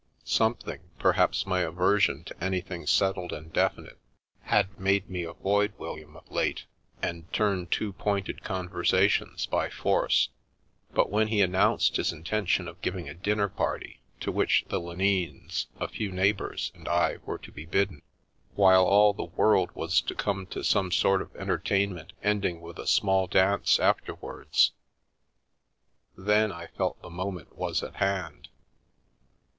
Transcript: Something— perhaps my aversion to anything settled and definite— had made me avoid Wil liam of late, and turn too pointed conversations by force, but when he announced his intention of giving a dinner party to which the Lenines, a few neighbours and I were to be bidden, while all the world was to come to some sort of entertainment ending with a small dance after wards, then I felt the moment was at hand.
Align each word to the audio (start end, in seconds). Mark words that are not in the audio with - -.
Something— 0.25 0.89
perhaps 0.97 1.45
my 1.45 1.59
aversion 1.59 2.23
to 2.23 2.43
anything 2.43 2.87
settled 2.87 3.31
and 3.31 3.53
definite— 3.53 3.99
had 4.55 4.79
made 4.79 5.07
me 5.11 5.21
avoid 5.21 5.73
Wil 5.77 5.97
liam 5.97 6.15
of 6.15 6.27
late, 6.31 6.65
and 7.03 7.31
turn 7.31 7.67
too 7.67 7.93
pointed 7.93 8.41
conversations 8.41 9.45
by 9.45 9.69
force, 9.69 10.29
but 10.91 11.11
when 11.11 11.27
he 11.27 11.41
announced 11.43 11.97
his 11.97 12.11
intention 12.11 12.67
of 12.67 12.81
giving 12.81 13.07
a 13.07 13.13
dinner 13.13 13.47
party 13.47 13.99
to 14.21 14.31
which 14.31 14.65
the 14.69 14.79
Lenines, 14.79 15.67
a 15.79 15.87
few 15.87 16.11
neighbours 16.11 16.71
and 16.73 16.87
I 16.89 17.17
were 17.17 17.37
to 17.37 17.51
be 17.51 17.67
bidden, 17.67 18.01
while 18.55 18.85
all 18.85 19.13
the 19.13 19.25
world 19.25 19.69
was 19.75 20.01
to 20.01 20.15
come 20.15 20.47
to 20.47 20.63
some 20.63 20.91
sort 20.91 21.21
of 21.21 21.35
entertainment 21.35 22.13
ending 22.23 22.59
with 22.59 22.79
a 22.79 22.87
small 22.87 23.27
dance 23.27 23.79
after 23.79 24.15
wards, 24.15 24.71
then 26.17 26.51
I 26.51 26.69
felt 26.75 26.99
the 27.03 27.11
moment 27.11 27.55
was 27.55 27.83
at 27.83 27.97
hand. 27.97 28.47